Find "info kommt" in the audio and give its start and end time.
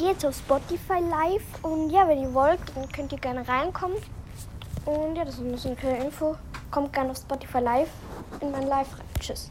6.04-6.92